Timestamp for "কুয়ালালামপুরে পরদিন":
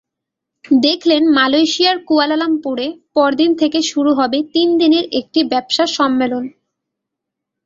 2.07-3.51